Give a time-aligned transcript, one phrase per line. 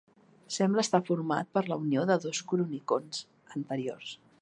[0.55, 3.25] Sembla estar format per la unió de dos cronicons
[3.61, 4.17] anteriors.